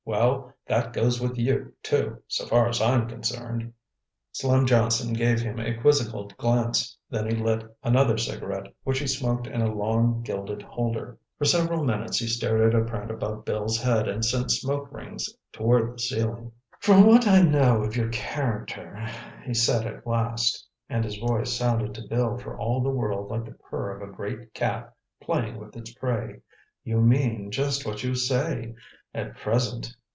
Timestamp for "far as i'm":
2.47-3.07